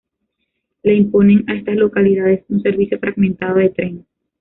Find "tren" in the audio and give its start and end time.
3.69-4.05